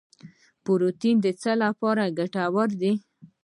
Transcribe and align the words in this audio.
پروټین 0.63 1.15
د 1.25 1.27
څه 1.41 1.51
لپاره 1.63 2.03
ګټور 2.17 2.69
دی 2.81 2.93